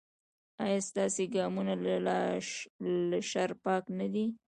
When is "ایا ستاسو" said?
0.63-1.23